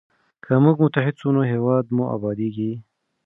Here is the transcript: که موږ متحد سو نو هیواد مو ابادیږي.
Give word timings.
که 0.43 0.53
موږ 0.63 0.75
متحد 0.83 1.15
سو 1.21 1.27
نو 1.35 1.41
هیواد 1.53 1.85
مو 1.95 2.03
ابادیږي. 2.15 2.71